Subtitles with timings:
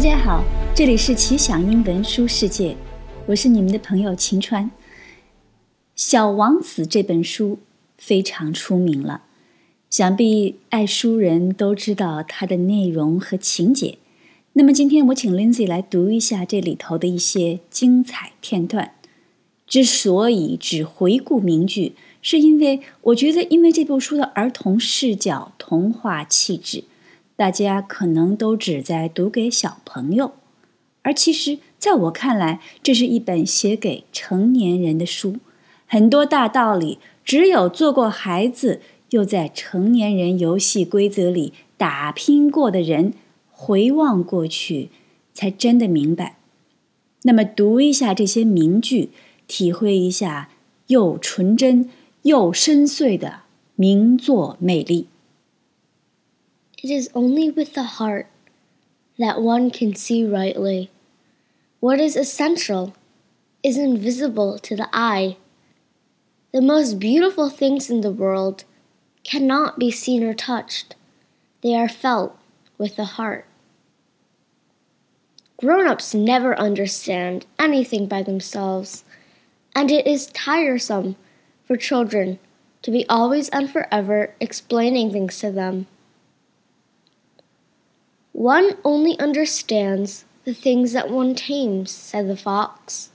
[0.00, 0.42] 大家好，
[0.74, 2.74] 这里是奇想英文书世界，
[3.26, 4.64] 我是你们的朋友秦川。
[5.94, 7.58] 《小王子》这本书
[7.98, 9.24] 非常出名了，
[9.90, 13.98] 想必爱书人都知道它的内容和情节。
[14.54, 18.94] 那么今天我请 Lindsay 来读一下这里头的一些精彩片段。
[19.66, 21.92] 之所以只回顾名句，
[22.22, 26.84] 是因为我觉得，因为这部书的儿童视角、童话气质。
[27.40, 30.32] 大家可能都只在读给小朋友，
[31.00, 35.36] 而其实，在我看来，这是一本写给成年人的书。
[35.86, 43.14] 很多大道理，只有做过孩子，又在成年人游戏规则里打拼过的人，
[43.50, 44.90] 回望过去，
[45.32, 46.36] 才真的明白。
[47.22, 49.08] 那么，读一下这些名句，
[49.46, 50.50] 体会一下
[50.88, 51.88] 又纯真
[52.24, 53.40] 又深邃的
[53.76, 55.06] 名作魅力。
[56.82, 58.26] It is only with the heart
[59.18, 60.90] that one can see rightly.
[61.78, 62.94] What is essential
[63.62, 65.36] is invisible to the eye.
[66.52, 68.64] The most beautiful things in the world
[69.24, 70.96] cannot be seen or touched,
[71.60, 72.38] they are felt
[72.78, 73.44] with the heart.
[75.58, 79.04] Grown ups never understand anything by themselves,
[79.76, 81.16] and it is tiresome
[81.66, 82.38] for children
[82.80, 85.86] to be always and forever explaining things to them.
[88.32, 93.10] One only understands the things that one tames, said the fox.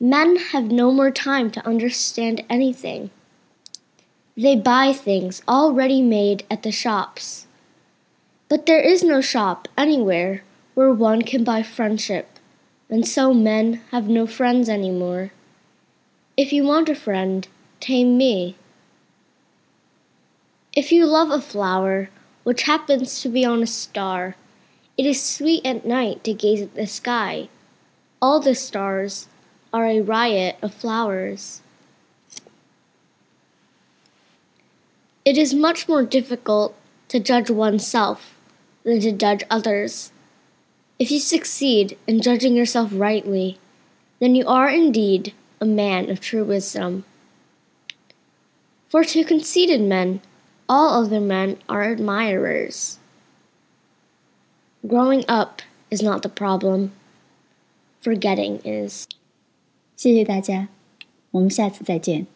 [0.00, 3.10] Men have no more time to understand anything.
[4.36, 7.46] They buy things already made at the shops.
[8.48, 10.42] But there is no shop anywhere
[10.74, 12.38] where one can buy friendship,
[12.90, 15.32] and so men have no friends anymore.
[16.36, 17.46] If you want a friend,
[17.78, 18.56] tame me.
[20.72, 22.10] If you love a flower,
[22.44, 24.36] which happens to be on a star.
[24.96, 27.48] It is sweet at night to gaze at the sky.
[28.22, 29.26] All the stars
[29.72, 31.62] are a riot of flowers.
[35.24, 36.76] It is much more difficult
[37.08, 38.34] to judge oneself
[38.84, 40.12] than to judge others.
[40.98, 43.58] If you succeed in judging yourself rightly,
[44.20, 47.04] then you are indeed a man of true wisdom.
[48.88, 50.20] For to conceited men,
[50.67, 52.97] all other men are admirers.
[54.87, 56.91] Growing up is not the problem.
[58.01, 59.07] Forgetting is.
[59.97, 60.69] 谢谢大家，
[61.31, 62.27] 我们下次再见。